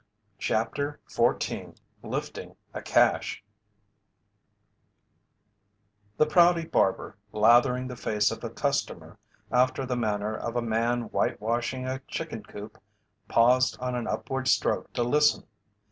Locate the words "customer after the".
8.49-9.95